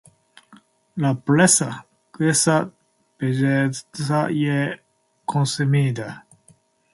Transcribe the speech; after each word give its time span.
La 1.03 1.11
presa 1.25 1.85
queda 2.11 2.71
pegada, 3.19 4.31
y 4.31 4.49
es 4.49 4.65
consumida. 5.25 6.25